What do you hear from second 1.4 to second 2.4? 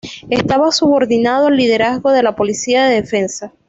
al liderazgo de la